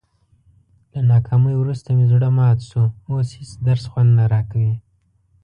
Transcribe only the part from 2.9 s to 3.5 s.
اوس